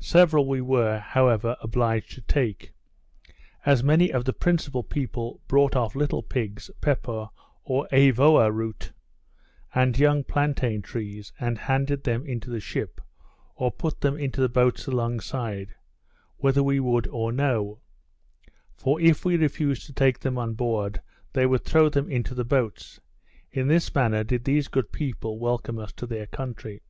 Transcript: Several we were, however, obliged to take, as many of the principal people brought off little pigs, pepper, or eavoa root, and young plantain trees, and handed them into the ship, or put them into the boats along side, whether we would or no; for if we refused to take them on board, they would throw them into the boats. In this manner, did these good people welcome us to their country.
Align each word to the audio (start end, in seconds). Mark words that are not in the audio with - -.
Several 0.00 0.46
we 0.48 0.62
were, 0.62 0.98
however, 0.98 1.54
obliged 1.60 2.12
to 2.14 2.22
take, 2.22 2.72
as 3.66 3.84
many 3.84 4.10
of 4.10 4.24
the 4.24 4.32
principal 4.32 4.82
people 4.82 5.42
brought 5.46 5.76
off 5.76 5.94
little 5.94 6.22
pigs, 6.22 6.70
pepper, 6.80 7.28
or 7.64 7.86
eavoa 7.92 8.50
root, 8.50 8.92
and 9.74 9.98
young 9.98 10.24
plantain 10.24 10.80
trees, 10.80 11.34
and 11.38 11.58
handed 11.58 12.04
them 12.04 12.24
into 12.24 12.48
the 12.48 12.60
ship, 12.60 12.98
or 13.56 13.70
put 13.70 14.00
them 14.00 14.16
into 14.16 14.40
the 14.40 14.48
boats 14.48 14.86
along 14.86 15.20
side, 15.20 15.74
whether 16.38 16.62
we 16.62 16.80
would 16.80 17.06
or 17.08 17.30
no; 17.30 17.78
for 18.74 18.98
if 19.02 19.26
we 19.26 19.36
refused 19.36 19.84
to 19.84 19.92
take 19.92 20.20
them 20.20 20.38
on 20.38 20.54
board, 20.54 21.02
they 21.34 21.44
would 21.44 21.66
throw 21.66 21.90
them 21.90 22.10
into 22.10 22.34
the 22.34 22.42
boats. 22.42 23.00
In 23.50 23.68
this 23.68 23.94
manner, 23.94 24.24
did 24.24 24.44
these 24.44 24.66
good 24.66 24.92
people 24.92 25.38
welcome 25.38 25.78
us 25.78 25.92
to 25.92 26.06
their 26.06 26.26
country. 26.26 26.80